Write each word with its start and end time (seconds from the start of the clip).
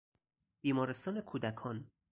بیمارستان 0.61 1.21
کودکان 1.21 1.87